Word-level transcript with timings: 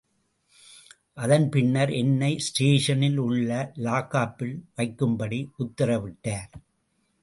அதன் 1.17 1.49
பின்னர் 1.49 1.91
என்னை 1.91 2.31
ஸ்டேஷனில் 2.39 3.17
உள்ள 3.17 3.71
லாக்கப்பில் 3.77 4.57
வைக்கும்படி 4.77 5.41
உத்தரவிட்டார். 5.59 6.51